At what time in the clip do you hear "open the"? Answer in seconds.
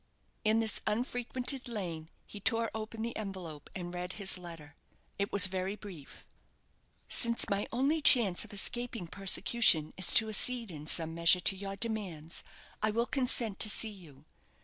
2.73-3.15